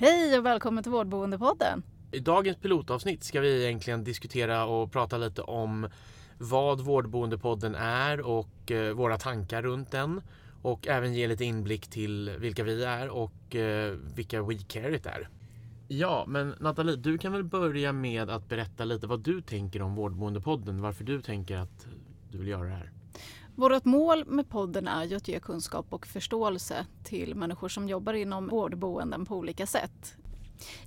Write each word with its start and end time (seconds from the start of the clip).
Hej 0.00 0.38
och 0.38 0.46
välkommen 0.46 0.82
till 0.82 0.92
Vårdboendepodden. 0.92 1.82
I 2.12 2.18
dagens 2.18 2.56
pilotavsnitt 2.56 3.24
ska 3.24 3.40
vi 3.40 3.64
egentligen 3.64 4.04
diskutera 4.04 4.66
och 4.66 4.92
prata 4.92 5.18
lite 5.18 5.42
om 5.42 5.88
vad 6.38 6.80
Vårdboendepodden 6.80 7.74
är 7.74 8.20
och 8.20 8.70
eh, 8.70 8.94
våra 8.94 9.18
tankar 9.18 9.62
runt 9.62 9.90
den. 9.90 10.20
Och 10.62 10.88
även 10.88 11.14
ge 11.14 11.28
lite 11.28 11.44
inblick 11.44 11.90
till 11.90 12.30
vilka 12.38 12.64
vi 12.64 12.84
är 12.84 13.08
och 13.08 13.56
eh, 13.56 13.94
vilka 14.14 14.42
WeCare 14.42 15.00
är. 15.04 15.28
Ja, 15.88 16.24
men 16.28 16.54
Nathalie, 16.60 16.96
du 16.96 17.18
kan 17.18 17.32
väl 17.32 17.44
börja 17.44 17.92
med 17.92 18.30
att 18.30 18.48
berätta 18.48 18.84
lite 18.84 19.06
vad 19.06 19.20
du 19.20 19.42
tänker 19.42 19.82
om 19.82 19.94
Vårdboendepodden. 19.94 20.82
Varför 20.82 21.04
du 21.04 21.22
tänker 21.22 21.56
att 21.56 21.86
du 22.30 22.38
vill 22.38 22.48
göra 22.48 22.64
det 22.64 22.74
här. 22.74 22.92
Vårt 23.60 23.84
mål 23.84 24.24
med 24.26 24.48
podden 24.48 24.88
är 24.88 25.04
ju 25.04 25.16
att 25.16 25.28
ge 25.28 25.40
kunskap 25.40 25.86
och 25.90 26.06
förståelse 26.06 26.86
till 27.04 27.34
människor 27.34 27.68
som 27.68 27.88
jobbar 27.88 28.14
inom 28.14 28.48
vårdboenden 28.48 29.26
på 29.26 29.36
olika 29.36 29.66
sätt. 29.66 30.16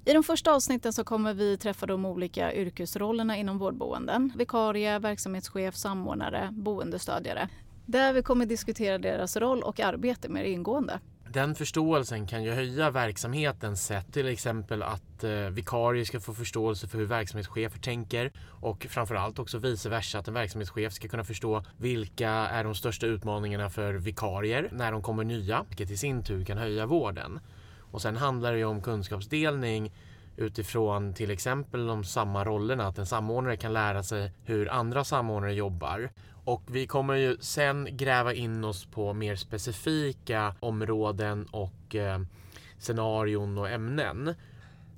I 0.06 0.14
de 0.14 0.24
första 0.24 0.54
avsnitten 0.54 0.94
så 0.94 1.04
kommer 1.04 1.34
vi 1.34 1.58
träffa 1.58 1.86
de 1.86 2.06
olika 2.06 2.54
yrkesrollerna 2.54 3.38
inom 3.38 3.58
vårdboenden. 3.58 4.32
Vikarie, 4.36 5.00
verksamhetschef, 5.00 5.76
samordnare, 5.76 6.50
boendestödjare. 6.52 7.50
Där 7.86 8.14
vi 8.14 8.22
kommer 8.22 8.46
diskutera 8.46 8.98
deras 8.98 9.38
roll 9.38 9.64
och 9.64 9.80
arbete 9.80 10.30
mer 10.30 10.44
ingående. 10.44 11.00
Den 11.34 11.56
förståelsen 11.56 12.28
kan 12.28 12.44
ju 12.44 12.52
höja 12.52 12.92
verksamheten 12.92 13.78
sett 13.78 14.14
till 14.14 14.28
exempel 14.28 14.84
att 14.84 15.24
eh, 15.24 15.32
vikarier 15.32 16.06
ska 16.06 16.20
få 16.20 16.34
förståelse 16.34 16.88
för 16.88 16.98
hur 16.98 17.06
verksamhetschefer 17.06 17.80
tänker 17.80 18.32
och 18.48 18.88
framförallt 18.90 19.40
också 19.40 19.58
vice 19.58 19.90
versa 19.90 20.20
att 20.20 20.28
en 20.28 20.34
verksamhetschef 20.34 20.94
ska 20.94 21.08
kunna 21.08 21.24
förstå 21.24 21.64
vilka 21.78 22.30
är 22.30 22.64
de 22.64 22.76
största 22.76 23.06
utmaningarna 23.06 23.70
för 23.70 23.94
vikarier 23.94 24.70
när 24.72 24.92
de 24.92 25.02
kommer 25.02 25.24
nya, 25.24 25.66
vilket 25.68 25.92
i 25.92 25.98
sin 25.98 26.24
tur 26.24 26.46
kan 26.46 26.58
höja 26.58 26.86
vården. 26.86 27.40
Och 27.80 28.02
sen 28.02 28.18
handlar 28.18 28.52
det 28.52 28.58
ju 28.58 28.66
om 28.66 28.82
kunskapsdelning 28.82 29.92
utifrån 30.38 31.14
till 31.14 31.32
exempel 31.32 31.88
de 31.88 32.04
samma 32.04 32.46
rollerna, 32.46 32.88
att 32.88 32.98
en 32.98 33.06
samordnare 33.06 33.58
kan 33.58 33.74
lära 33.74 34.04
sig 34.04 34.32
hur 34.44 34.72
andra 34.72 35.04
samordnare 35.04 35.54
jobbar 35.54 36.10
och 36.46 36.64
vi 36.68 36.88
kommer 36.88 37.14
ju 37.16 37.38
sen 37.40 37.98
gräva 37.98 38.34
in 38.34 38.64
oss 38.64 38.86
på 38.86 39.14
mer 39.14 39.36
specifika 39.36 40.56
områden 40.60 41.46
och 41.46 41.96
eh, 41.96 42.22
scenarion 42.78 43.58
och 43.58 43.70
ämnen. 43.70 44.36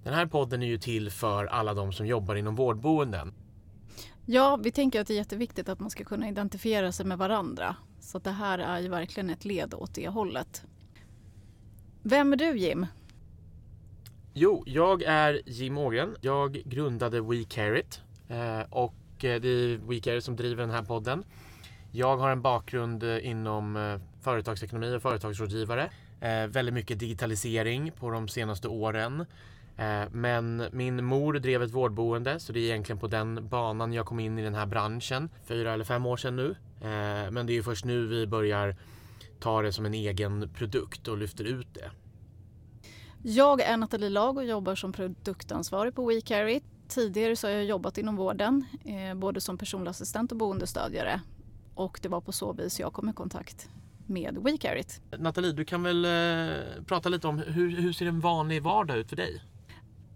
Den 0.04 0.14
här 0.14 0.26
podden 0.26 0.64
är 0.64 0.68
ju 0.68 0.78
till 0.78 1.12
för 1.12 1.46
alla 1.46 1.74
de 1.74 1.94
som 1.94 2.08
jobbar 2.08 2.36
inom 2.36 2.56
vårdboenden. 2.56 3.34
Ja, 4.26 4.60
vi 4.64 4.72
tänker 4.72 5.02
att 5.02 5.08
det 5.08 5.14
är 5.14 5.18
jätteviktigt 5.18 5.70
att 5.70 5.80
man 5.80 5.90
ska 5.90 6.04
kunna 6.04 6.30
identifiera 6.30 6.92
sig 6.92 7.06
med 7.06 7.18
varandra. 7.18 7.76
Så 8.00 8.20
det 8.20 8.32
här 8.32 8.60
är 8.60 8.80
ju 8.80 8.90
verkligen 8.90 9.30
ett 9.30 9.46
led 9.46 9.74
åt 9.74 9.96
det 9.96 10.08
hållet. 10.08 10.64
Vem 12.02 12.34
är 12.34 12.38
du 12.38 12.58
Jim? 12.58 12.86
Jo, 14.38 14.64
jag 14.66 15.04
är 15.04 15.42
Jim 15.46 15.78
Ågren. 15.78 16.16
Jag 16.22 16.52
grundade 16.66 17.22
WeCareIt 17.22 18.02
eh, 18.28 18.60
och 18.70 18.94
eh, 19.18 19.42
det 19.42 19.48
är 19.48 19.78
WeCare 19.78 20.22
som 20.22 20.36
driver 20.36 20.64
den 20.64 20.72
här 20.72 20.84
podden. 20.84 21.24
Jag 21.92 22.18
har 22.18 22.30
en 22.30 22.42
bakgrund 22.42 23.04
eh, 23.04 23.28
inom 23.28 24.00
företagsekonomi 24.22 24.96
och 24.96 25.02
företagsrådgivare. 25.02 25.90
Väldigt 26.48 26.74
mycket 26.74 27.00
digitalisering 27.00 27.92
på 27.92 28.10
de 28.10 28.28
senaste 28.28 28.68
åren. 28.68 29.26
Men 30.12 30.66
min 30.72 31.06
mor 31.06 31.34
drev 31.34 31.64
ett 31.64 31.72
vårdboende 31.72 32.40
så 32.40 32.54
det 32.54 32.60
är 32.60 32.64
egentligen 32.64 33.00
på 33.00 33.08
den 33.08 33.48
banan 33.48 33.94
jag 33.94 34.06
kom 34.06 34.20
in 34.20 34.40
i 34.40 34.44
den 34.44 34.56
här 34.56 34.66
branschen. 34.66 35.30
Fyra 35.46 35.74
eller 35.74 35.86
fem 35.86 36.06
år 36.06 36.18
sedan 36.18 36.36
nu. 36.36 36.56
Men 37.32 37.46
det 37.46 37.58
är 37.58 37.62
först 37.62 37.86
nu 37.86 38.08
vi 38.08 38.28
börjar 38.28 38.76
ta 39.40 39.62
det 39.62 39.72
som 39.72 39.86
en 39.86 39.94
egen 39.94 40.50
produkt 40.50 41.08
och 41.08 41.18
lyfter 41.18 41.44
ut 41.44 41.68
det. 41.74 41.92
Jag 43.28 43.62
är 43.62 43.78
Nathalie 43.78 44.10
Lag 44.10 44.38
och 44.38 44.46
jobbar 44.46 44.76
som 44.76 44.92
produktansvarig 44.94 45.96
på 45.96 46.06
WeCarry. 46.06 46.62
Tidigare 46.88 47.36
så 47.36 47.48
har 47.48 47.52
jag 47.52 47.66
jobbat 47.66 47.98
inom 47.98 48.16
vården, 48.16 48.66
eh, 48.84 49.16
både 49.16 49.42
som 49.42 49.58
personlig 49.58 49.90
assistent 49.90 50.32
och 50.32 50.38
boendestödjare. 50.38 51.22
Och 51.76 52.00
det 52.02 52.10
var 52.10 52.22
på 52.22 52.32
så 52.32 52.54
vis 52.54 52.80
jag 52.80 52.94
kom 52.94 53.10
i 53.10 53.14
kontakt 53.14 53.70
med 54.08 54.38
WeCarit. 54.42 55.02
Nathalie, 55.18 55.52
du 55.52 55.66
kan 55.66 55.84
väl 55.84 56.06
eh, 56.06 56.84
prata 56.86 57.10
lite 57.10 57.28
om 57.28 57.40
hur, 57.40 57.82
hur 57.82 57.94
ser 57.94 58.06
en 58.06 58.20
vanlig 58.20 58.64
vardag 58.64 58.98
ut 58.98 59.10
för 59.10 59.16
dig? 59.16 59.42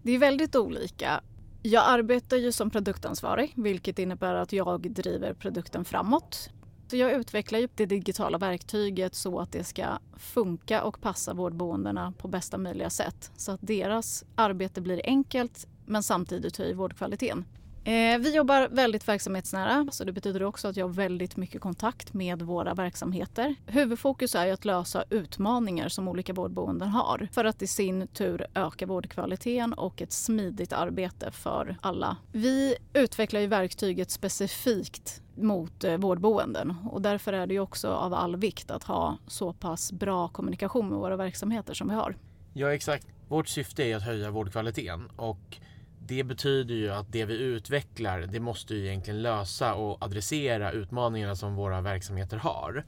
Det 0.02 0.12
är 0.12 0.18
väldigt 0.18 0.56
olika. 0.56 1.20
Jag 1.62 1.84
arbetar 1.86 2.36
ju 2.36 2.52
som 2.52 2.70
produktansvarig 2.70 3.52
vilket 3.56 3.98
innebär 3.98 4.34
att 4.34 4.52
jag 4.52 4.90
driver 4.90 5.34
produkten 5.34 5.84
framåt. 5.84 6.50
Så 6.90 6.96
jag 6.96 7.12
utvecklar 7.12 7.58
ju 7.58 7.68
det 7.74 7.86
digitala 7.86 8.38
verktyget 8.38 9.14
så 9.14 9.40
att 9.40 9.52
det 9.52 9.64
ska 9.64 9.98
funka 10.16 10.82
och 10.82 11.00
passa 11.00 11.34
vårdboendena 11.34 12.12
på 12.18 12.28
bästa 12.28 12.58
möjliga 12.58 12.90
sätt. 12.90 13.30
Så 13.36 13.52
att 13.52 13.60
deras 13.62 14.24
arbete 14.34 14.80
blir 14.80 15.00
enkelt, 15.04 15.66
men 15.86 16.02
samtidigt 16.02 16.56
höjer 16.56 16.74
vårdkvaliteten. 16.74 17.44
Eh, 17.84 18.18
vi 18.18 18.34
jobbar 18.34 18.68
väldigt 18.68 19.08
verksamhetsnära 19.08 19.88
så 19.90 20.04
det 20.04 20.12
betyder 20.12 20.42
också 20.42 20.68
att 20.68 20.76
jag 20.76 20.86
har 20.86 20.94
väldigt 20.94 21.36
mycket 21.36 21.60
kontakt 21.60 22.14
med 22.14 22.42
våra 22.42 22.74
verksamheter. 22.74 23.54
Huvudfokus 23.66 24.34
är 24.34 24.52
att 24.52 24.64
lösa 24.64 25.04
utmaningar 25.10 25.88
som 25.88 26.08
olika 26.08 26.32
vårdboenden 26.32 26.88
har 26.88 27.28
för 27.32 27.44
att 27.44 27.62
i 27.62 27.66
sin 27.66 28.06
tur 28.06 28.46
öka 28.54 28.86
vårdkvaliteten 28.86 29.72
och 29.72 30.02
ett 30.02 30.12
smidigt 30.12 30.72
arbete 30.72 31.30
för 31.30 31.76
alla. 31.80 32.16
Vi 32.32 32.76
utvecklar 32.92 33.40
ju 33.40 33.46
verktyget 33.46 34.10
specifikt 34.10 35.22
mot 35.42 35.84
eh, 35.84 35.96
vårdboenden 35.96 36.74
och 36.90 37.02
därför 37.02 37.32
är 37.32 37.46
det 37.46 37.60
också 37.60 37.88
av 37.88 38.14
all 38.14 38.36
vikt 38.36 38.70
att 38.70 38.84
ha 38.84 39.18
så 39.26 39.52
pass 39.52 39.92
bra 39.92 40.28
kommunikation 40.28 40.88
med 40.88 40.98
våra 40.98 41.16
verksamheter 41.16 41.74
som 41.74 41.88
vi 41.88 41.94
har. 41.94 42.16
Ja 42.52 42.74
exakt. 42.74 43.06
Vårt 43.28 43.48
syfte 43.48 43.82
är 43.82 43.96
att 43.96 44.02
höja 44.02 44.30
vårdkvaliteten 44.30 45.10
och 45.16 45.58
det 46.06 46.24
betyder 46.24 46.74
ju 46.74 46.90
att 46.90 47.12
det 47.12 47.24
vi 47.24 47.34
utvecklar, 47.34 48.20
det 48.20 48.40
måste 48.40 48.74
ju 48.74 48.86
egentligen 48.86 49.22
lösa 49.22 49.74
och 49.74 50.04
adressera 50.04 50.72
utmaningarna 50.72 51.36
som 51.36 51.54
våra 51.54 51.80
verksamheter 51.80 52.36
har. 52.36 52.84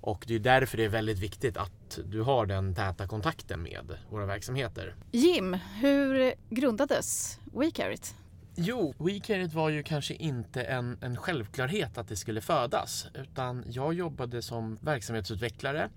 Och 0.00 0.24
det 0.28 0.34
är 0.34 0.38
därför 0.38 0.76
det 0.76 0.84
är 0.84 0.88
väldigt 0.88 1.18
viktigt 1.18 1.56
att 1.56 1.98
du 2.04 2.22
har 2.22 2.46
den 2.46 2.74
täta 2.74 3.06
kontakten 3.06 3.62
med 3.62 3.98
våra 4.10 4.26
verksamheter. 4.26 4.94
Jim, 5.10 5.58
hur 5.80 6.34
grundades 6.50 7.40
WeCarit? 7.44 8.14
Jo, 8.56 8.94
WeCarit 8.98 9.52
var 9.54 9.68
ju 9.68 9.82
kanske 9.82 10.14
inte 10.14 10.62
en, 10.62 10.98
en 11.00 11.16
självklarhet 11.16 11.98
att 11.98 12.08
det 12.08 12.16
skulle 12.16 12.40
födas. 12.40 13.06
Utan 13.14 13.64
jag 13.68 13.94
jobbade 13.94 14.42
som 14.42 14.78
verksamhetsutvecklare 14.80 15.88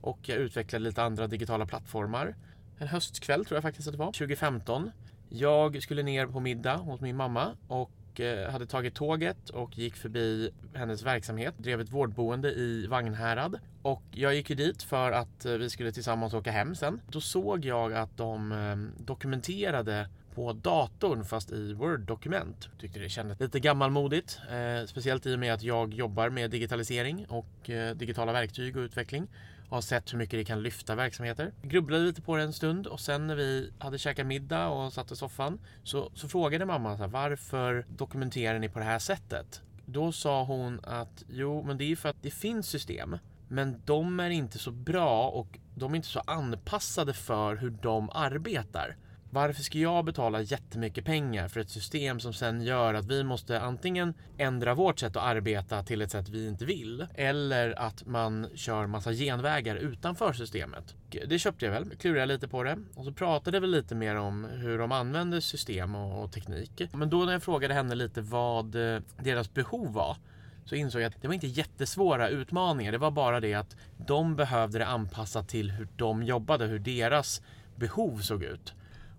och 0.00 0.18
jag 0.22 0.38
utvecklade 0.38 0.84
lite 0.84 1.02
andra 1.02 1.26
digitala 1.26 1.66
plattformar. 1.66 2.34
En 2.78 2.88
höstkväll 2.88 3.44
tror 3.44 3.56
jag 3.56 3.62
faktiskt 3.62 3.88
att 3.88 3.92
det 3.92 3.98
var, 3.98 4.12
2015. 4.12 4.90
Jag 5.28 5.82
skulle 5.82 6.02
ner 6.02 6.26
på 6.26 6.40
middag 6.40 6.76
hos 6.76 7.00
min 7.00 7.16
mamma 7.16 7.56
och 7.68 8.20
eh, 8.20 8.50
hade 8.50 8.66
tagit 8.66 8.94
tåget 8.94 9.50
och 9.50 9.78
gick 9.78 9.96
förbi 9.96 10.50
hennes 10.74 11.02
verksamhet, 11.02 11.54
drev 11.58 11.80
ett 11.80 11.92
vårdboende 11.92 12.52
i 12.52 12.86
Vagnhärad. 12.86 13.58
Och 13.82 14.02
jag 14.10 14.34
gick 14.34 14.50
ju 14.50 14.56
dit 14.56 14.82
för 14.82 15.12
att 15.12 15.44
eh, 15.44 15.52
vi 15.52 15.70
skulle 15.70 15.92
tillsammans 15.92 16.34
åka 16.34 16.50
hem 16.50 16.74
sen. 16.74 17.00
Då 17.08 17.20
såg 17.20 17.64
jag 17.64 17.92
att 17.92 18.16
de 18.16 18.52
eh, 18.52 19.04
dokumenterade 19.04 20.08
på 20.34 20.52
datorn 20.52 21.24
fast 21.24 21.52
i 21.52 21.72
Word-dokument. 21.72 22.68
Tyckte 22.80 22.98
det 22.98 23.08
kändes 23.08 23.40
lite 23.40 23.60
gammalmodigt. 23.60 24.38
Eh, 24.50 24.86
speciellt 24.86 25.26
i 25.26 25.34
och 25.34 25.38
med 25.38 25.54
att 25.54 25.62
jag 25.62 25.94
jobbar 25.94 26.30
med 26.30 26.50
digitalisering 26.50 27.26
och 27.28 27.70
eh, 27.70 27.94
digitala 27.96 28.32
verktyg 28.32 28.76
och 28.76 28.80
utveckling 28.80 29.28
har 29.68 29.80
sett 29.80 30.12
hur 30.12 30.18
mycket 30.18 30.40
det 30.40 30.44
kan 30.44 30.62
lyfta 30.62 30.94
verksamheter. 30.94 31.52
Grubblade 31.62 32.04
lite 32.04 32.22
på 32.22 32.36
det 32.36 32.42
en 32.42 32.52
stund 32.52 32.86
och 32.86 33.00
sen 33.00 33.26
när 33.26 33.36
vi 33.36 33.72
hade 33.78 33.98
käkat 33.98 34.26
middag 34.26 34.68
och 34.68 34.92
satt 34.92 35.12
i 35.12 35.16
soffan 35.16 35.58
så, 35.82 36.10
så 36.14 36.28
frågade 36.28 36.66
mamma 36.66 36.96
så 36.96 37.02
här, 37.02 37.10
varför 37.10 37.86
dokumenterar 37.88 38.58
ni 38.58 38.68
på 38.68 38.78
det 38.78 38.84
här 38.84 38.98
sättet? 38.98 39.62
Då 39.86 40.12
sa 40.12 40.44
hon 40.44 40.80
att 40.84 41.24
jo, 41.28 41.62
men 41.62 41.78
det 41.78 41.92
är 41.92 41.96
för 41.96 42.08
att 42.08 42.22
det 42.22 42.30
finns 42.30 42.68
system 42.68 43.18
men 43.48 43.82
de 43.84 44.20
är 44.20 44.30
inte 44.30 44.58
så 44.58 44.70
bra 44.70 45.28
och 45.28 45.58
de 45.74 45.92
är 45.92 45.96
inte 45.96 46.08
så 46.08 46.20
anpassade 46.20 47.12
för 47.12 47.56
hur 47.56 47.70
de 47.70 48.10
arbetar. 48.10 48.96
Varför 49.34 49.62
ska 49.62 49.78
jag 49.78 50.04
betala 50.04 50.40
jättemycket 50.40 51.04
pengar 51.04 51.48
för 51.48 51.60
ett 51.60 51.70
system 51.70 52.20
som 52.20 52.32
sen 52.32 52.62
gör 52.62 52.94
att 52.94 53.06
vi 53.06 53.24
måste 53.24 53.60
antingen 53.60 54.14
ändra 54.38 54.74
vårt 54.74 54.98
sätt 54.98 55.16
att 55.16 55.22
arbeta 55.22 55.82
till 55.82 56.02
ett 56.02 56.10
sätt 56.10 56.28
vi 56.28 56.48
inte 56.48 56.64
vill 56.64 57.06
eller 57.14 57.78
att 57.78 58.06
man 58.06 58.48
kör 58.54 58.86
massa 58.86 59.12
genvägar 59.12 59.76
utanför 59.76 60.32
systemet. 60.32 60.94
Det 61.26 61.38
köpte 61.38 61.64
jag 61.64 61.72
väl, 61.72 61.96
klurade 61.96 62.26
lite 62.26 62.48
på 62.48 62.62
det 62.62 62.78
och 62.94 63.04
så 63.04 63.12
pratade 63.12 63.60
vi 63.60 63.66
lite 63.66 63.94
mer 63.94 64.16
om 64.16 64.44
hur 64.44 64.78
de 64.78 64.92
använder 64.92 65.40
system 65.40 65.94
och, 65.94 66.24
och 66.24 66.32
teknik. 66.32 66.82
Men 66.92 67.10
då 67.10 67.24
när 67.24 67.32
jag 67.32 67.42
frågade 67.42 67.74
henne 67.74 67.94
lite 67.94 68.20
vad 68.20 68.94
eh, 68.94 69.00
deras 69.22 69.54
behov 69.54 69.92
var 69.92 70.16
så 70.64 70.74
insåg 70.74 71.02
jag 71.02 71.08
att 71.08 71.22
det 71.22 71.28
var 71.28 71.34
inte 71.34 71.46
jättesvåra 71.46 72.28
utmaningar. 72.28 72.92
Det 72.92 72.98
var 72.98 73.10
bara 73.10 73.40
det 73.40 73.54
att 73.54 73.76
de 74.06 74.36
behövde 74.36 74.78
det 74.78 74.86
anpassat 74.86 75.48
till 75.48 75.70
hur 75.70 75.88
de 75.96 76.22
jobbade, 76.22 76.66
hur 76.66 76.78
deras 76.78 77.42
behov 77.76 78.18
såg 78.18 78.42
ut. 78.42 78.74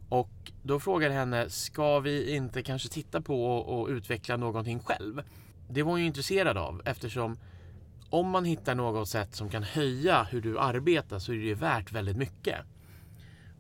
Och 0.10 0.52
då 0.64 0.80
frågade 0.80 1.14
jag 1.14 1.20
henne, 1.20 1.50
ska 1.50 2.00
vi 2.00 2.36
inte 2.36 2.64
kanske 2.64 2.90
titta 2.90 3.22
på 3.22 3.56
och 3.56 3.88
utveckla 3.88 4.38
någonting 4.38 4.80
själv? 4.80 5.22
Det 5.70 5.84
var 5.84 5.92
hon 5.92 6.00
ju 6.00 6.06
intresserad 6.06 6.58
av 6.58 6.82
eftersom 6.86 7.38
om 8.10 8.30
man 8.30 8.46
hittar 8.46 8.76
något 8.76 9.10
sätt 9.10 9.36
som 9.36 9.50
kan 9.50 9.64
höja 9.64 10.24
hur 10.24 10.42
du 10.42 10.60
arbetar 10.60 11.20
så 11.20 11.34
är 11.34 11.38
det 11.38 11.54
värt 11.54 11.92
väldigt 11.92 12.18
mycket. 12.18 12.56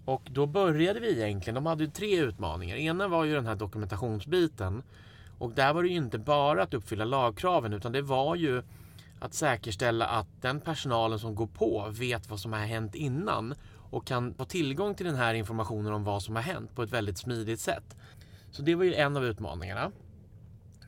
Och 0.06 0.21
då 0.31 0.45
började 0.45 1.00
vi 1.00 1.24
egentligen, 1.24 1.56
de 1.56 1.65
hade 1.65 1.83
ju 1.83 1.89
tre 1.89 2.19
utmaningar. 2.19 2.75
Ena 2.75 3.07
var 3.07 3.24
ju 3.24 3.33
den 3.33 3.45
här 3.45 3.56
dokumentationsbiten. 3.56 4.83
Och 5.38 5.51
där 5.51 5.74
var 5.74 5.83
det 5.83 5.89
ju 5.89 5.95
inte 5.95 6.18
bara 6.18 6.63
att 6.63 6.74
uppfylla 6.74 7.06
lagkraven 7.06 7.74
utan 7.74 7.92
det 7.92 8.01
var 8.01 8.36
ju 8.36 8.63
att 9.19 9.33
säkerställa 9.33 10.06
att 10.06 10.27
den 10.41 10.62
personalen 10.62 11.19
som 11.19 11.35
går 11.35 11.47
på 11.47 11.88
vet 11.91 12.29
vad 12.29 12.39
som 12.39 12.53
har 12.53 12.59
hänt 12.59 12.95
innan 12.95 13.56
och 13.89 14.07
kan 14.07 14.33
få 14.33 14.45
tillgång 14.45 14.95
till 14.95 15.06
den 15.06 15.15
här 15.15 15.33
informationen 15.33 15.94
om 15.94 16.03
vad 16.03 16.23
som 16.23 16.35
har 16.35 16.44
hänt 16.44 16.75
på 16.75 16.83
ett 16.83 16.91
väldigt 16.91 17.17
smidigt 17.17 17.59
sätt. 17.59 17.95
Så 18.51 18.62
det 18.62 18.75
var 18.75 18.83
ju 18.83 18.94
en 18.94 19.17
av 19.17 19.25
utmaningarna. 19.25 19.91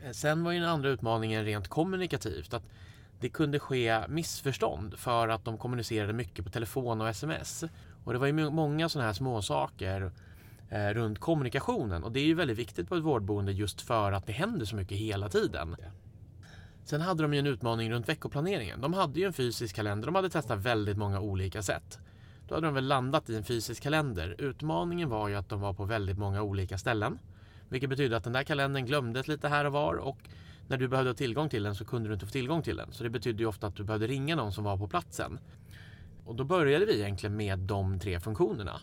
Eh, 0.04 0.12
sen 0.12 0.44
var 0.44 0.52
ju 0.52 0.60
den 0.60 0.70
andra 0.70 0.90
utmaningen 0.90 1.46
rent 1.46 1.68
kommunikativt. 1.68 2.54
Att 2.54 2.70
det 3.20 3.30
kunde 3.30 3.60
ske 3.60 4.08
missförstånd 4.08 4.98
för 4.98 5.28
att 5.28 5.46
de 5.46 5.58
kommunicerade 5.58 6.14
mycket 6.14 6.46
på 6.46 6.52
telefon 6.52 7.02
och 7.02 7.10
sms. 7.10 7.64
Och 8.04 8.14
det 8.14 8.20
var 8.20 8.28
ju 8.28 8.50
många 8.50 8.90
sådana 8.90 9.08
här 9.08 9.14
småsaker 9.14 10.12
eh, 10.70 10.88
runt 10.88 11.20
kommunikationen 11.20 12.04
och 12.04 12.12
det 12.12 12.20
är 12.20 12.26
ju 12.26 12.34
väldigt 12.34 12.58
viktigt 12.58 12.90
på 12.90 12.96
ett 12.96 13.04
vårdboende 13.04 13.52
just 13.52 13.82
för 13.82 14.12
att 14.12 14.26
det 14.26 14.34
händer 14.34 14.66
så 14.66 14.76
mycket 14.76 14.98
hela 14.98 15.30
tiden. 15.30 15.76
Sen 16.90 17.02
hade 17.02 17.24
de 17.24 17.34
ju 17.34 17.40
en 17.40 17.48
utmaning 17.48 17.92
runt 17.92 18.10
veckoplaneringen. 18.10 18.82
De 18.82 18.94
hade 18.94 19.20
ju 19.20 19.26
en 19.26 19.34
fysisk 19.34 19.76
kalender. 19.76 20.06
De 20.06 20.16
hade 20.16 20.30
testat 20.30 20.60
väldigt 20.60 20.98
många 20.98 21.20
olika 21.20 21.62
sätt. 21.62 22.00
Då 22.48 22.56
hade 22.56 22.68
de 22.68 22.74
väl 22.74 22.88
landat 22.88 23.30
i 23.30 23.36
en 23.36 23.44
fysisk 23.44 23.84
kalender. 23.84 24.36
Utmaningen 24.38 25.10
var 25.10 25.28
ju 25.28 25.36
att 25.36 25.50
de 25.50 25.62
var 25.62 25.74
på 25.74 25.86
väldigt 25.86 26.18
många 26.18 26.42
olika 26.42 26.78
ställen. 26.78 27.20
Vilket 27.70 27.90
betydde 27.90 28.18
att 28.18 28.24
den 28.24 28.34
där 28.34 28.44
kalendern 28.44 28.86
glömdes 28.86 29.28
lite 29.28 29.48
här 29.48 29.66
och 29.66 29.72
var 29.72 29.96
och 29.96 30.18
när 30.68 30.78
du 30.78 30.88
behövde 30.88 31.10
ha 31.10 31.16
tillgång 31.16 31.50
till 31.50 31.64
den 31.64 31.76
så 31.76 31.86
kunde 31.86 32.10
du 32.10 32.14
inte 32.14 32.26
få 32.26 32.32
tillgång 32.32 32.62
till 32.62 32.78
den. 32.78 32.92
Så 32.92 33.04
det 33.04 33.10
betydde 33.10 33.44
ju 33.44 33.46
ofta 33.46 33.68
att 33.68 33.76
du 33.76 33.84
behövde 33.84 34.08
ringa 34.08 34.36
någon 34.36 34.54
som 34.54 34.64
var 34.64 34.78
på 34.78 34.88
platsen. 34.88 35.40
Och 36.26 36.36
då 36.36 36.44
började 36.44 36.86
vi 36.86 37.00
egentligen 37.02 37.36
med 37.36 37.60
de 37.60 38.00
tre 38.00 38.20
funktionerna. 38.20 38.82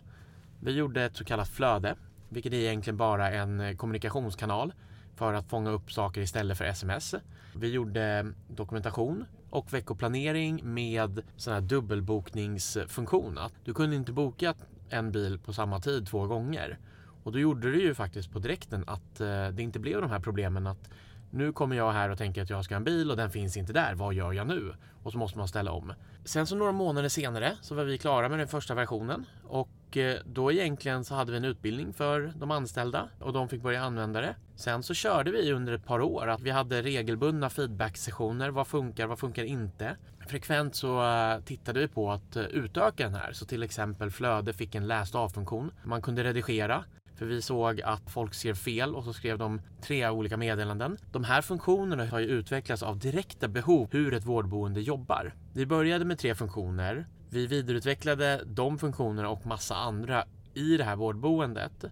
Vi 0.61 0.73
gjorde 0.73 1.03
ett 1.03 1.17
så 1.17 1.25
kallat 1.25 1.49
flöde, 1.49 1.97
vilket 2.29 2.53
är 2.53 2.57
egentligen 2.57 2.97
bara 2.97 3.31
en 3.31 3.61
eh, 3.61 3.77
kommunikationskanal 3.77 4.73
för 5.16 5.32
att 5.32 5.50
fånga 5.50 5.70
upp 5.70 5.93
saker 5.93 6.20
istället 6.20 6.58
för 6.58 6.64
sms. 6.64 7.14
Vi 7.56 7.70
gjorde 7.70 8.32
dokumentation 8.49 9.25
och 9.50 9.72
veckoplanering 9.72 10.61
med 10.75 11.22
sån 11.37 11.55
här 11.55 11.61
dubbelbokningsfunktion. 11.61 13.38
Du 13.64 13.75
kunde 13.75 13.96
inte 13.96 14.12
boka 14.12 14.55
en 14.88 15.12
bil 15.12 15.38
på 15.38 15.52
samma 15.52 15.81
tid 15.81 16.06
två 16.06 16.26
gånger. 16.26 16.78
Och 17.25 17.32
då 17.32 17.38
gjorde 17.38 17.70
det 17.70 17.78
ju 17.78 17.94
faktiskt 17.94 18.32
på 18.32 18.38
direkten 18.38 18.84
att 18.87 19.20
eh, 19.20 19.49
det 19.49 19.62
inte 19.62 19.78
blev 19.78 20.00
de 20.00 20.11
här 20.11 20.20
problemen 20.20 20.66
att 20.66 20.90
nu 21.31 21.52
kommer 21.52 21.76
jag 21.76 21.93
här 21.93 22.11
och 22.11 22.19
tänker 22.19 22.43
att 22.43 22.50
jag 22.50 22.64
ska 22.64 22.75
ha 22.75 22.76
en 22.76 22.84
bil 22.84 23.11
och 23.11 23.16
den 23.16 23.31
finns 23.31 23.56
inte 23.56 23.72
där. 23.72 23.94
Vad 23.94 24.14
gör 24.14 24.32
jag 24.32 24.46
nu? 24.46 24.75
Och 25.02 25.12
så 25.12 25.19
måste 25.19 25.38
man 25.38 25.49
ställa 25.49 25.72
om. 25.72 25.93
Sen 26.25 26.46
så 26.46 26.56
några 26.56 26.72
månader 26.72 27.08
senare 27.08 27.56
så 27.61 27.75
var 27.75 27.84
vi 27.84 27.99
klara 27.99 28.28
med 28.28 28.38
den 28.38 28.49
första 28.49 28.75
versionen 28.75 29.26
och 29.44 29.69
Eh, 29.96 30.17
då 30.25 30.52
egentligen 30.52 31.05
så 31.05 31.14
hade 31.14 31.32
vi 31.32 31.38
en 31.38 31.44
utbildning 31.44 31.93
för 31.93 32.32
de 32.37 32.50
anställda 32.50 33.08
och 33.20 33.32
de 33.32 33.49
fick 33.49 33.62
börja 33.62 33.82
använda 33.82 34.20
det. 34.20 34.35
Sen 34.56 34.82
så 34.82 34.94
körde 34.94 35.31
vi 35.31 35.52
under 35.52 35.73
ett 35.73 35.87
par 35.87 36.00
år 36.00 36.29
att 36.29 36.41
vi 36.41 36.50
hade 36.50 36.82
regelbundna 36.82 37.50
feedback-sessioner. 37.50 38.50
Vad 38.50 38.67
funkar? 38.67 39.06
Vad 39.06 39.19
funkar 39.19 39.44
inte? 39.44 39.96
Frekvent 40.26 40.75
så 40.76 41.05
eh, 41.05 41.41
tittade 41.44 41.81
vi 41.81 41.88
på 41.88 42.12
att 42.12 42.37
eh, 42.37 42.43
utöka 42.43 43.05
den 43.05 43.14
här. 43.14 43.32
Så 43.32 43.46
till 43.46 43.62
exempel 43.62 44.11
flöde 44.11 44.52
fick 44.52 44.75
en 44.75 44.87
läst 44.87 45.14
av-funktion. 45.14 45.70
Man 45.85 46.02
kunde 46.02 46.25
redigera. 46.25 46.85
För 47.17 47.26
vi 47.26 47.43
såg 47.43 47.81
att 47.81 48.11
folk 48.11 48.35
skrev 48.35 48.55
fel 48.55 48.94
och 48.94 49.05
så 49.05 49.12
skrev 49.12 49.38
de 49.38 49.61
tre 49.82 50.08
olika 50.08 50.37
meddelanden. 50.37 50.97
De 51.12 51.25
här 51.25 51.43
funktionerna 51.43 52.06
har 52.06 52.19
ju 52.19 52.26
utvecklats 52.26 52.82
av 52.82 52.99
direkta 52.99 53.49
behov 53.49 53.88
hur 53.93 54.14
ett 54.14 54.25
vårdboende 54.25 54.81
jobbar. 54.81 55.35
Vi 55.52 55.67
började 55.67 56.05
med 56.05 56.19
tre 56.19 56.35
funktioner. 56.35 57.06
Vi 57.35 57.47
vidareutvecklade 57.47 58.43
de 58.47 58.79
funktionerna 58.79 59.29
och 59.29 59.47
massa 59.47 59.77
andra 59.77 60.25
i 60.55 60.77
det 60.77 60.85
här 60.85 60.97
vårdboendet. 60.97 61.85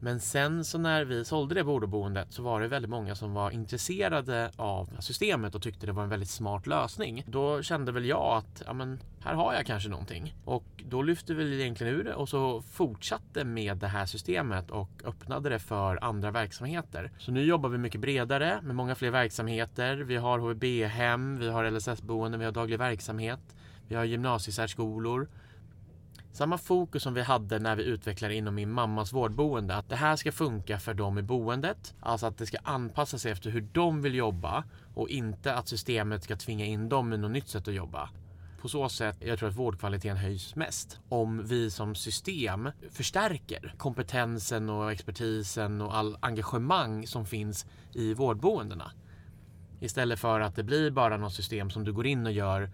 Men 0.00 0.20
sen 0.20 0.64
så 0.64 0.78
när 0.78 1.04
vi 1.04 1.24
sålde 1.24 1.54
det 1.54 1.62
vårdboendet 1.62 2.32
så 2.32 2.42
var 2.42 2.60
det 2.60 2.68
väldigt 2.68 2.90
många 2.90 3.14
som 3.14 3.34
var 3.34 3.50
intresserade 3.50 4.50
av 4.56 4.90
systemet 5.00 5.54
och 5.54 5.62
tyckte 5.62 5.86
det 5.86 5.92
var 5.92 6.02
en 6.02 6.08
väldigt 6.08 6.30
smart 6.30 6.66
lösning. 6.66 7.24
Då 7.26 7.62
kände 7.62 7.92
väl 7.92 8.04
jag 8.04 8.36
att 8.36 8.62
ja, 8.66 8.72
men, 8.72 8.98
här 9.20 9.34
har 9.34 9.54
jag 9.54 9.66
kanske 9.66 9.88
någonting. 9.88 10.34
Och 10.44 10.84
då 10.88 11.02
lyfte 11.02 11.34
vi 11.34 11.60
egentligen 11.60 11.94
ur 11.94 12.04
det 12.04 12.14
och 12.14 12.28
så 12.28 12.62
fortsatte 12.62 13.44
med 13.44 13.76
det 13.76 13.88
här 13.88 14.06
systemet 14.06 14.70
och 14.70 14.90
öppnade 15.04 15.48
det 15.48 15.58
för 15.58 16.04
andra 16.04 16.30
verksamheter. 16.30 17.10
Så 17.18 17.32
nu 17.32 17.44
jobbar 17.44 17.68
vi 17.68 17.78
mycket 17.78 18.00
bredare 18.00 18.60
med 18.62 18.74
många 18.74 18.94
fler 18.94 19.10
verksamheter. 19.10 19.96
Vi 19.96 20.16
har 20.16 20.38
HVB-hem, 20.38 21.38
vi 21.38 21.48
har 21.48 21.70
LSS-boenden, 21.70 22.40
vi 22.40 22.44
har 22.44 22.52
daglig 22.52 22.78
verksamhet, 22.78 23.56
vi 23.88 23.94
har 23.94 24.04
gymnasiesärskolor 24.04 25.28
samma 26.36 26.58
fokus 26.58 27.02
som 27.02 27.14
vi 27.14 27.22
hade 27.22 27.58
när 27.58 27.76
vi 27.76 27.82
utvecklade 27.82 28.34
inom 28.34 28.54
min 28.54 28.70
mammas 28.70 29.12
vårdboende. 29.12 29.76
Att 29.76 29.88
det 29.88 29.96
här 29.96 30.16
ska 30.16 30.32
funka 30.32 30.78
för 30.78 30.94
dem 30.94 31.18
i 31.18 31.22
boendet. 31.22 31.94
Alltså 32.00 32.26
att 32.26 32.38
det 32.38 32.46
ska 32.46 32.58
anpassa 32.62 33.18
sig 33.18 33.32
efter 33.32 33.50
hur 33.50 33.68
de 33.72 34.02
vill 34.02 34.14
jobba 34.14 34.64
och 34.94 35.08
inte 35.08 35.54
att 35.54 35.68
systemet 35.68 36.24
ska 36.24 36.36
tvinga 36.36 36.64
in 36.64 36.88
dem 36.88 37.12
i 37.12 37.18
något 37.18 37.30
nytt 37.30 37.48
sätt 37.48 37.68
att 37.68 37.74
jobba. 37.74 38.10
På 38.60 38.68
så 38.68 38.88
sätt, 38.88 39.16
jag 39.20 39.38
tror 39.38 39.48
att 39.48 39.56
vårdkvaliteten 39.56 40.16
höjs 40.16 40.56
mest 40.56 41.00
om 41.08 41.46
vi 41.46 41.70
som 41.70 41.94
system 41.94 42.70
förstärker 42.90 43.74
kompetensen 43.78 44.70
och 44.70 44.92
expertisen 44.92 45.80
och 45.80 45.96
all 45.96 46.16
engagemang 46.20 47.06
som 47.06 47.26
finns 47.26 47.66
i 47.92 48.14
vårdboendena. 48.14 48.92
Istället 49.80 50.18
för 50.18 50.40
att 50.40 50.56
det 50.56 50.62
blir 50.62 50.90
bara 50.90 51.16
något 51.16 51.34
system 51.34 51.70
som 51.70 51.84
du 51.84 51.92
går 51.92 52.06
in 52.06 52.26
och 52.26 52.32
gör 52.32 52.70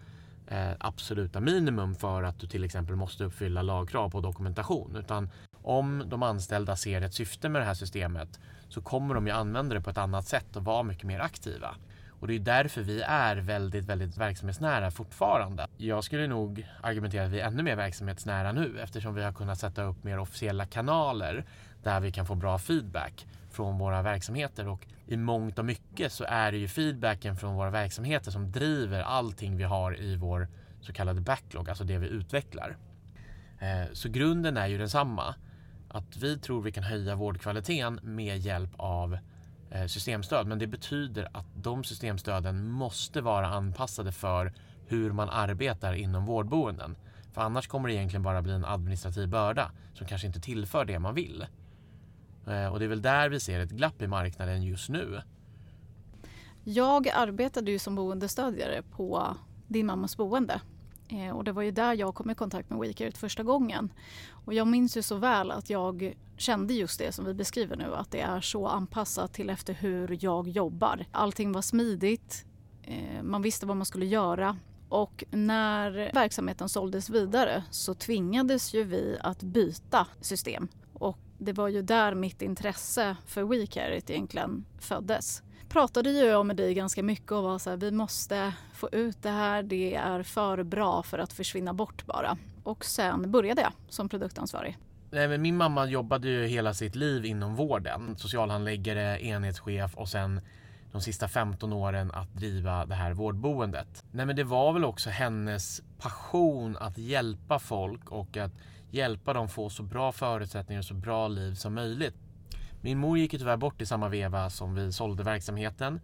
Eh, 0.47 0.71
absoluta 0.79 1.41
minimum 1.41 1.95
för 1.95 2.23
att 2.23 2.41
du 2.41 2.47
till 2.47 2.65
exempel 2.65 2.97
måste 2.97 3.25
uppfylla 3.25 3.63
lagkrav 3.63 4.11
på 4.11 4.21
dokumentation. 4.21 4.97
Utan 4.97 5.31
om 5.63 6.03
de 6.07 6.23
anställda 6.23 6.77
ser 6.77 7.01
ett 7.03 7.15
syfte 7.15 7.49
med 7.49 7.63
det 7.63 7.67
här 7.67 7.75
systemet 7.75 8.41
så 8.69 8.81
kommer 8.81 9.15
de 9.15 9.27
ju 9.27 9.33
använda 9.33 9.75
det 9.75 9.81
på 9.81 9.91
ett 9.91 9.99
annat 9.99 10.27
sätt 10.27 10.57
och 10.57 10.65
vara 10.65 10.83
mycket 10.83 11.05
mer 11.05 11.21
aktiva. 11.21 11.75
Och 12.23 12.29
det 12.29 12.35
är 12.35 12.39
därför 12.39 12.83
vi 12.83 13.03
är 13.03 13.37
väldigt, 13.37 13.85
väldigt 13.85 14.17
verksamhetsnära 14.17 14.91
fortfarande. 14.91 15.67
Jag 15.77 16.05
skulle 16.05 16.27
nog 16.27 16.67
argumentera 16.83 17.25
att 17.25 17.31
vi 17.31 17.41
är 17.41 17.47
ännu 17.47 17.63
mer 17.63 17.77
verksamhetsnära 17.77 18.53
nu 18.53 18.81
eftersom 18.81 19.15
vi 19.15 19.23
har 19.23 19.33
kunnat 19.33 19.59
sätta 19.59 19.83
upp 19.83 20.05
mer 20.05 20.19
officiella 20.19 20.67
kanaler 20.67 21.45
där 21.83 22.01
vi 22.01 22.13
kan 22.13 22.27
få 22.27 22.35
bra 22.35 22.59
feedback 22.59 23.27
från 23.51 23.79
våra 23.79 24.03
verksamheter 24.03 24.69
och 24.69 24.87
i 25.07 25.17
mångt 25.17 25.59
och 25.59 25.65
mycket 25.65 26.13
så 26.13 26.25
är 26.29 26.53
det 26.53 26.59
ju 26.59 26.69
feedbacken 26.69 27.37
från 27.37 27.55
våra 27.55 27.71
verksamheter 27.71 28.31
som 28.31 28.53
driver 28.53 29.01
allting 29.01 29.57
vi 29.57 29.65
har 29.65 30.01
i 30.01 30.17
vår 30.17 30.49
så 30.81 30.93
kallade 30.93 31.21
backlog, 31.21 31.69
alltså 31.69 31.85
det 31.85 31.99
vi 31.99 32.07
utvecklar. 32.07 32.77
Eh, 33.61 33.93
så 33.93 34.09
grunden 34.09 34.57
är 34.57 34.67
ju 34.67 34.79
densamma. 34.79 35.35
Att 35.89 36.17
vi 36.17 36.39
tror 36.39 36.63
vi 36.63 36.73
kan 36.73 36.85
höja 36.85 37.15
vårdkvaliteten 37.15 38.01
med 38.03 38.39
hjälp 38.39 38.71
av 38.77 39.15
eh, 39.15 39.21
Eh, 39.75 39.87
systemstöd. 39.87 40.47
Men 40.47 40.59
det 40.59 40.67
betyder 40.67 41.29
att 41.33 41.47
de 41.55 41.85
systemstöden 41.85 42.71
måste 42.71 43.21
vara 43.21 43.47
anpassade 43.47 44.13
för 44.13 44.53
hur 44.87 45.13
man 45.13 45.31
arbetar 45.31 45.93
inom 45.93 46.27
vårdboenden. 46.27 46.97
För 47.33 47.41
annars 47.41 47.69
kommer 47.69 47.89
det 47.89 47.95
egentligen 47.95 48.23
bara 48.23 48.43
bli 48.43 48.53
en 48.53 48.65
administrativ 48.65 49.29
börda 49.29 49.71
som 49.95 50.07
kanske 50.07 50.27
inte 50.27 50.41
tillför 50.41 50.85
det 50.85 50.99
man 50.99 51.15
vill. 51.15 51.47
Eh, 52.47 52.67
och 52.67 52.79
det 52.79 52.85
är 52.85 52.89
väl 52.89 53.03
där 53.03 53.29
vi 53.29 53.41
ser 53.41 53.61
ett 53.61 53.71
glapp 53.71 54.03
i 54.03 54.07
marknaden 54.07 54.63
just 54.63 54.89
nu. 54.89 55.23
Jag 56.65 57.09
arbetade 57.09 57.71
ju 57.71 57.79
som 57.79 57.95
boendestödjare 57.95 58.83
på 58.83 59.37
din 59.69 59.87
mammas 59.87 60.17
boende. 60.17 60.61
Eh, 61.13 61.37
och 61.37 61.45
det 61.45 61.53
var 61.53 61.63
ju 61.63 61.71
där 61.71 61.95
jag 61.95 62.15
kom 62.15 62.31
i 62.31 62.35
kontakt 62.35 62.71
med 62.71 62.79
WeCare 62.79 63.11
första 63.11 63.43
gången. 63.43 63.93
Och 64.31 64.55
jag 64.55 64.67
minns 64.67 64.97
ju 64.97 65.03
så 65.03 65.17
väl 65.17 65.51
att 65.51 65.71
jag 65.71 66.15
kände 66.37 66.75
just 66.75 66.99
det 66.99 67.13
som 67.13 67.25
vi 67.25 67.35
beskriver 67.35 67.77
nu, 67.77 67.95
att 67.95 68.11
det 68.11 68.21
är 68.21 68.41
så 68.41 68.67
anpassat 68.67 69.33
till 69.33 69.51
efter 69.51 69.75
hur 69.75 70.19
jag 70.21 70.49
jobbar. 70.49 71.05
Allting 71.13 71.53
var 71.53 71.63
smidigt, 71.63 72.45
eh, 72.83 73.23
man 73.23 73.43
visste 73.43 73.67
vad 73.67 73.77
man 73.77 73.87
skulle 73.87 74.07
göra. 74.07 74.57
Och 74.89 75.25
när 75.31 76.11
verksamheten 76.15 76.69
såldes 76.69 77.11
vidare 77.11 77.65
så 77.71 77.95
tvingades 77.95 78.75
ju 78.75 78.85
vi 78.85 79.19
att 79.21 79.43
byta 79.43 80.07
system 80.21 80.69
det 81.45 81.53
var 81.53 81.69
ju 81.69 81.83
där 81.83 82.15
mitt 82.15 82.43
intresse 82.43 83.17
för 83.27 83.43
WeCarrit 83.43 84.11
egentligen 84.11 84.65
föddes. 84.79 85.43
Pratade 85.73 86.11
ju 86.11 86.25
jag 86.25 86.47
med 86.47 86.57
dig 86.57 86.75
ganska 86.75 87.03
mycket 87.03 87.33
och 87.33 87.43
var 87.43 87.59
så 87.59 87.71
här, 87.71 87.77
vi 87.77 87.91
måste 87.91 88.55
få 88.75 88.89
ut 88.93 89.23
det 89.23 89.31
här, 89.31 89.63
det 89.63 89.95
är 89.95 90.23
för 90.23 90.63
bra 90.63 91.03
för 91.03 91.19
att 91.19 91.33
försvinna 91.33 91.75
bort 91.75 92.07
bara. 92.07 92.37
Och 92.63 92.85
sen 92.85 93.31
började 93.31 93.63
jag 93.63 93.73
som 93.89 94.09
produktansvarig. 94.09 94.79
Nej, 95.11 95.29
men 95.29 95.43
min 95.43 95.57
mamma 95.57 95.87
jobbade 95.87 96.29
ju 96.29 96.47
hela 96.47 96.75
sitt 96.75 96.95
liv 96.95 97.25
inom 97.25 97.55
vården. 97.55 98.17
Socialhandläggare, 98.17 99.25
enhetschef 99.25 99.95
och 99.95 100.09
sen 100.09 100.41
de 100.93 101.01
sista 101.01 101.29
15 101.29 101.73
åren 101.73 102.11
att 102.11 102.35
driva 102.35 102.87
det 102.87 102.95
här 102.95 103.13
vårdboendet. 103.13 104.05
Nej, 104.11 104.27
men 104.27 104.37
det 104.37 104.45
var 104.45 104.73
väl 104.73 104.85
också 104.85 105.11
hennes 105.11 105.83
passion 105.99 106.77
att 106.77 106.99
hjälpa 106.99 107.59
folk 107.59 108.11
och 108.11 108.37
att 108.37 108.53
hjälpa 108.91 109.33
dem 109.33 109.49
få 109.49 109.71
så 109.71 109.83
bra 109.83 110.13
förutsättningar 110.13 110.81
och 110.81 110.85
så 110.85 110.95
bra 110.95 111.29
liv 111.29 111.55
som 111.55 111.75
möjligt. 111.75 112.15
Min 112.83 112.99
mor 112.99 113.19
gick 113.19 113.33
ju 113.33 113.39
tyvärr 113.39 113.57
bort 113.57 113.83
i 113.83 113.87
samma 113.87 114.09
veva 114.09 114.51
som 114.51 114.75
vi 114.75 114.93
sålde 114.93 115.23
verksamheten 115.23 116.01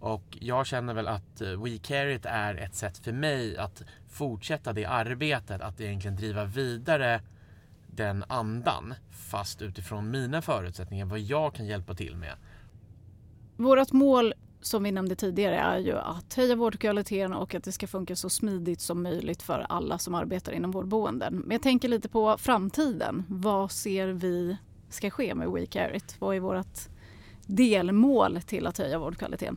och 0.00 0.38
jag 0.40 0.66
känner 0.66 0.94
väl 0.94 1.08
att 1.08 1.40
eh, 1.40 1.62
WeCareIt 1.62 2.26
är 2.26 2.54
ett 2.54 2.74
sätt 2.74 2.98
för 2.98 3.12
mig 3.12 3.56
att 3.56 3.82
fortsätta 4.08 4.72
det 4.72 4.84
arbetet, 4.84 5.60
att 5.60 5.80
egentligen 5.80 6.16
driva 6.16 6.44
vidare 6.44 7.22
den 7.86 8.24
andan 8.28 8.94
fast 9.10 9.62
utifrån 9.62 10.10
mina 10.10 10.42
förutsättningar, 10.42 11.06
vad 11.06 11.20
jag 11.20 11.54
kan 11.54 11.66
hjälpa 11.66 11.94
till 11.94 12.16
med. 12.16 12.34
Vårt 13.56 13.92
mål 13.92 14.34
som 14.60 14.82
vi 14.82 14.92
nämnde 14.92 15.16
tidigare 15.16 15.56
är 15.56 15.78
ju 15.78 15.96
att 15.96 16.34
höja 16.34 16.56
vårdkvaliteten 16.56 17.32
och 17.32 17.54
att 17.54 17.64
det 17.64 17.72
ska 17.72 17.86
funka 17.86 18.16
så 18.16 18.30
smidigt 18.30 18.80
som 18.80 19.02
möjligt 19.02 19.42
för 19.42 19.66
alla 19.68 19.98
som 19.98 20.14
arbetar 20.14 20.52
inom 20.52 20.70
vårdboenden. 20.70 21.34
Men 21.34 21.50
jag 21.50 21.62
tänker 21.62 21.88
lite 21.88 22.08
på 22.08 22.38
framtiden. 22.38 23.24
Vad 23.28 23.70
ser 23.70 24.08
vi 24.08 24.56
ska 24.90 25.10
ske 25.10 25.34
med 25.34 25.48
WeCareIt? 25.48 26.16
Vad 26.18 26.36
är 26.36 26.40
vårt 26.40 26.88
delmål 27.46 28.40
till 28.46 28.66
att 28.66 28.78
höja 28.78 28.98
vårdkvaliteten? 28.98 29.56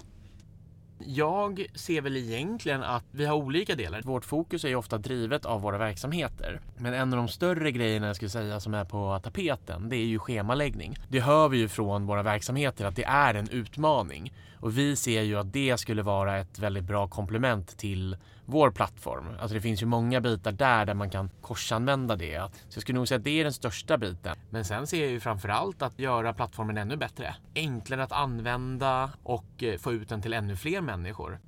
Jag 1.06 1.66
ser 1.76 2.02
väl 2.02 2.18
egentligen 2.18 2.84
att 2.84 3.06
vi 3.12 3.26
har 3.26 3.36
olika 3.36 3.76
delar. 3.76 4.02
Vårt 4.02 4.26
fokus 4.26 4.64
är 4.64 4.70
ju 4.70 4.76
ofta 4.76 4.98
drivet 4.98 5.46
av 5.46 5.62
våra 5.62 5.78
verksamheter. 5.78 6.62
Men 6.78 6.94
en 6.94 7.14
av 7.14 7.18
de 7.18 7.28
större 7.28 7.72
grejerna 7.72 8.08
jag 8.08 8.16
skulle 8.16 8.30
säga 8.30 8.60
som 8.60 8.74
är 8.74 8.86
på 8.86 9.20
tapeten, 9.24 9.90
det 9.90 9.96
är 9.96 10.06
ju 10.06 10.20
schemaläggning. 10.20 10.96
Det 11.10 11.20
hör 11.20 11.50
vi 11.50 11.58
ju 11.58 11.68
från 11.68 12.06
våra 12.06 12.24
verksamheter 12.24 12.86
att 12.86 12.96
det 12.96 13.04
är 13.04 13.34
en 13.34 13.50
utmaning. 13.50 14.34
Och 14.62 14.78
vi 14.78 14.96
ser 14.96 15.22
ju 15.22 15.36
att 15.36 15.54
det 15.54 15.80
skulle 15.80 16.04
vara 16.04 16.38
ett 16.38 16.60
väldigt 16.60 16.84
bra 16.84 17.08
komplement 17.08 17.78
till 17.78 18.18
vår 18.46 18.72
plattform. 18.72 19.26
Alltså 19.40 19.54
det 19.54 19.62
finns 19.62 19.82
ju 19.82 19.86
många 19.86 20.22
bitar 20.22 20.52
där 20.52 20.86
där 20.86 20.94
man 20.94 21.10
kan 21.10 21.30
korsanvända 21.42 22.16
det. 22.16 22.52
Så 22.70 22.78
jag 22.78 22.82
skulle 22.82 22.98
nog 22.98 23.08
säga 23.08 23.18
att 23.18 23.24
det 23.24 23.40
är 23.40 23.44
den 23.44 23.54
största 23.54 23.98
biten. 23.98 24.36
Men 24.50 24.66
sen 24.66 24.88
ser 24.88 25.02
jag 25.02 25.12
ju 25.12 25.20
framförallt 25.20 25.82
att 25.82 26.00
göra 26.00 26.34
plattformen 26.34 26.78
ännu 26.78 26.98
bättre. 26.98 27.36
Enklare 27.56 28.04
att 28.04 28.12
använda 28.12 29.12
och 29.24 29.64
eh, 29.64 29.78
få 29.78 29.94
ut 29.94 30.10
den 30.10 30.22
till 30.22 30.34
ännu 30.34 30.56
fler 30.56 30.82
människor. 30.82 31.40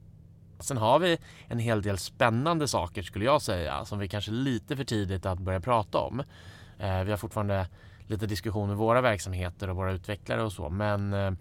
Sen 0.60 0.78
har 0.78 1.00
vi 1.00 1.18
en 1.48 1.60
hel 1.60 1.82
del 1.82 1.98
spännande 1.98 2.68
saker 2.68 3.04
skulle 3.04 3.26
jag 3.26 3.42
säga 3.42 3.86
som 3.86 4.00
vi 4.00 4.08
kanske 4.08 4.32
är 4.32 4.34
lite 4.34 4.78
för 4.78 4.84
tidigt 4.84 5.26
att 5.26 5.40
börja 5.40 5.62
prata 5.62 5.98
om. 5.98 6.20
Eh, 6.80 7.04
vi 7.04 7.12
har 7.12 7.18
fortfarande 7.18 7.68
lite 8.08 8.26
diskussion 8.26 8.68
med 8.68 8.78
våra 8.78 9.02
verksamheter 9.02 9.70
och 9.70 9.76
våra 9.76 9.92
utvecklare 9.92 10.44
och 10.44 10.52
så 10.52 10.70
men 10.70 11.14
eh, 11.14 11.32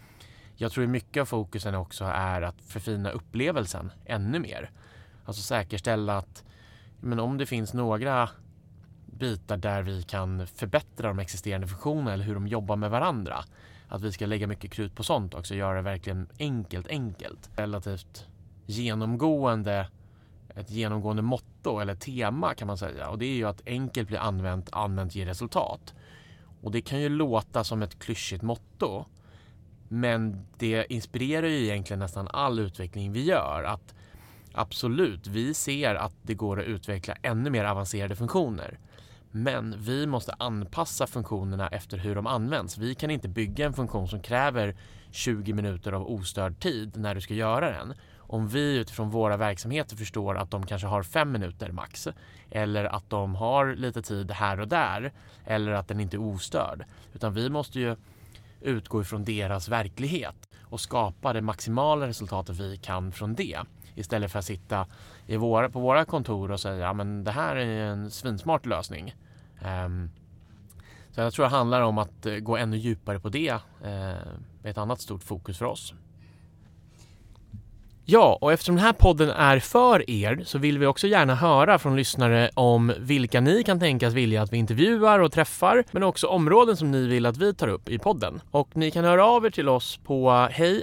jag 0.62 0.73
tror 0.73 0.87
mycket 0.87 1.21
av 1.21 1.25
fokusen 1.25 1.75
också 1.75 2.04
är 2.04 2.42
att 2.42 2.62
förfina 2.62 3.11
upplevelsen 3.11 3.92
ännu 4.04 4.38
mer. 4.38 4.71
Alltså 5.25 5.42
säkerställa 5.42 6.16
att 6.16 6.45
men 7.00 7.21
om 7.21 7.38
det 7.38 7.47
finns 7.47 7.75
några 7.75 8.31
bitar 9.07 9.57
där 9.57 9.83
vi 9.83 10.02
kan 10.02 10.47
förbättra 10.47 11.09
de 11.09 11.19
existerande 11.19 11.66
funktionerna 11.66 12.12
eller 12.12 12.25
hur 12.25 12.35
de 12.35 12.47
jobbar 12.47 12.76
med 12.76 12.90
varandra. 12.90 13.45
Att 13.88 14.02
vi 14.02 14.12
ska 14.12 14.26
lägga 14.26 14.47
mycket 14.47 14.73
krut 14.73 14.95
på 14.95 15.02
sånt 15.02 15.35
också, 15.35 15.54
göra 15.54 15.76
det 15.76 15.83
verkligen 15.83 16.28
enkelt 16.38 16.88
enkelt. 16.88 17.50
Relativt 17.57 18.26
genomgående, 18.66 19.88
ett 20.54 20.71
genomgående 20.71 21.23
motto 21.23 21.78
eller 21.78 21.95
tema 21.95 22.54
kan 22.54 22.66
man 22.66 22.78
säga 22.78 23.09
och 23.09 23.19
det 23.19 23.26
är 23.26 23.35
ju 23.35 23.45
att 23.45 23.62
enkelt 23.66 24.09
blir 24.09 24.19
använt, 24.19 24.69
använt 24.73 25.14
ger 25.14 25.26
resultat. 25.26 25.95
Och 26.62 26.71
det 26.71 26.81
kan 26.81 27.00
ju 27.00 27.09
låta 27.09 27.64
som 27.64 27.83
ett 27.83 27.99
klyschigt 27.99 28.42
motto 28.42 29.07
men 29.93 30.47
det 30.59 30.93
inspirerar 30.93 31.47
ju 31.47 31.65
egentligen 31.65 31.99
nästan 31.99 32.29
all 32.29 32.59
utveckling 32.59 33.13
vi 33.13 33.25
gör. 33.25 33.65
Att 33.65 33.95
Absolut, 34.55 35.27
vi 35.27 35.55
ser 35.55 35.95
att 35.95 36.15
det 36.23 36.35
går 36.35 36.61
att 36.61 36.67
utveckla 36.67 37.15
ännu 37.23 37.51
mer 37.51 37.65
avancerade 37.65 38.17
funktioner. 38.17 38.79
Men 39.31 39.75
vi 39.79 40.07
måste 40.07 40.35
anpassa 40.39 41.07
funktionerna 41.07 41.69
efter 41.69 41.99
hur 41.99 42.15
de 42.15 42.27
används. 42.27 42.79
Vi 42.79 42.95
kan 42.95 43.11
inte 43.11 43.29
bygga 43.29 43.67
en 43.67 43.73
funktion 43.73 44.09
som 44.09 44.23
kräver 44.23 44.77
20 45.11 45.53
minuter 45.53 45.93
av 45.93 46.11
ostörd 46.11 46.61
tid 46.61 46.97
när 46.97 47.15
du 47.15 47.21
ska 47.21 47.35
göra 47.35 47.71
den. 47.71 47.95
Om 48.19 48.49
vi 48.49 48.77
utifrån 48.79 49.11
våra 49.11 49.37
verksamheter 49.37 49.97
förstår 49.97 50.35
att 50.35 50.51
de 50.51 50.67
kanske 50.67 50.87
har 50.87 51.03
fem 51.03 51.33
minuter 51.33 51.73
max 51.73 52.09
eller 52.51 52.85
att 52.85 53.11
de 53.11 53.35
har 53.35 53.75
lite 53.75 54.03
tid 54.03 54.31
här 54.31 54.61
och 54.61 54.69
där 54.69 55.13
eller 55.45 55.73
att 55.73 55.89
den 55.89 56.01
inte 56.01 56.17
är 56.17 56.23
ostörd. 56.23 56.85
Utan 57.15 57.35
vi 57.35 57.51
måste 57.51 57.81
ju 57.81 57.97
utgå 58.62 59.00
ifrån 59.00 59.25
deras 59.25 59.69
verklighet 59.69 60.49
och 60.61 60.81
skapa 60.81 61.33
det 61.33 61.42
maximala 61.42 62.07
resultatet 62.07 62.59
vi 62.59 62.76
kan 62.76 63.12
från 63.12 63.35
det. 63.35 63.59
Istället 63.95 64.33
för 64.33 64.38
att 64.38 64.45
sitta 64.45 64.87
i 65.26 65.37
våra, 65.37 65.71
på 65.71 65.81
våra 65.81 66.04
kontor 66.04 66.50
och 66.50 66.61
säga 66.61 66.90
att 66.90 67.25
det 67.25 67.31
här 67.31 67.57
är 67.57 67.85
en 67.85 68.11
svinsmart 68.11 68.66
lösning. 68.66 69.14
Um, 69.85 70.11
så 71.11 71.21
jag 71.21 71.33
tror 71.33 71.45
det 71.45 71.50
handlar 71.50 71.81
om 71.81 71.99
att 71.99 72.26
eh, 72.26 72.35
gå 72.35 72.57
ännu 72.57 72.76
djupare 72.76 73.21
på 73.21 73.28
det. 73.28 73.52
Uh, 73.85 74.12
ett 74.62 74.78
annat 74.78 75.00
stort 75.00 75.23
fokus 75.23 75.59
för 75.59 75.64
oss. 75.64 75.95
Ja, 78.04 78.38
och 78.40 78.52
eftersom 78.52 78.76
den 78.76 78.85
här 78.85 78.92
podden 78.92 79.30
är 79.30 79.59
för 79.59 80.11
er 80.11 80.42
så 80.47 80.59
vill 80.59 80.78
vi 80.78 80.87
också 80.87 81.06
gärna 81.06 81.35
höra 81.35 81.78
från 81.78 81.97
lyssnare 81.97 82.50
om 82.54 82.92
vilka 82.99 83.40
ni 83.40 83.62
kan 83.62 83.80
tänkas 83.80 84.14
vilja 84.14 84.42
att 84.42 84.52
vi 84.52 84.56
intervjuar 84.56 85.18
och 85.18 85.32
träffar, 85.32 85.85
men 85.90 86.02
också 86.02 86.26
områden 86.26 86.76
som 86.76 86.90
ni 86.90 87.06
vill 87.06 87.26
att 87.26 87.37
vi 87.37 87.54
tar 87.54 87.68
upp 87.68 87.88
i 87.88 87.99
podden. 87.99 88.40
Och 88.50 88.76
ni 88.76 88.90
kan 88.90 89.04
höra 89.04 89.26
av 89.26 89.47
er 89.47 89.50
till 89.50 89.68
oss 89.68 90.00
på 90.04 90.49
hej 90.50 90.82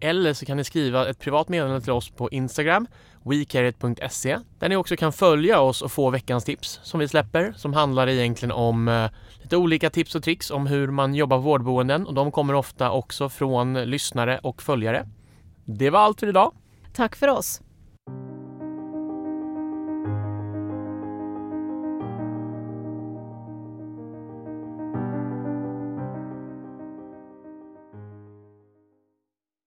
eller 0.00 0.32
så 0.32 0.46
kan 0.46 0.56
ni 0.56 0.64
skriva 0.64 1.08
ett 1.08 1.18
privat 1.18 1.48
meddelande 1.48 1.80
till 1.80 1.92
oss 1.92 2.10
på 2.10 2.30
Instagram 2.30 2.86
wecareit.se 3.24 4.38
där 4.58 4.68
ni 4.68 4.76
också 4.76 4.96
kan 4.96 5.12
följa 5.12 5.60
oss 5.60 5.82
och 5.82 5.92
få 5.92 6.10
veckans 6.10 6.44
tips 6.44 6.80
som 6.82 7.00
vi 7.00 7.08
släpper 7.08 7.54
som 7.56 7.72
handlar 7.72 8.08
egentligen 8.08 8.52
om 8.52 8.88
eh, 8.88 9.10
lite 9.42 9.56
olika 9.56 9.90
tips 9.90 10.14
och 10.14 10.22
tricks 10.22 10.50
om 10.50 10.66
hur 10.66 10.88
man 10.88 11.14
jobbar 11.14 11.36
på 11.36 11.42
vårdboenden 11.42 12.06
och 12.06 12.14
de 12.14 12.32
kommer 12.32 12.54
ofta 12.54 12.90
också 12.90 13.28
från 13.28 13.74
lyssnare 13.74 14.40
och 14.42 14.62
följare. 14.62 15.06
Det 15.70 15.90
var 15.90 16.00
allt 16.00 16.20
för 16.20 16.26
idag. 16.26 16.52
Tack 16.92 17.16
för 17.16 17.28
oss. 17.28 17.60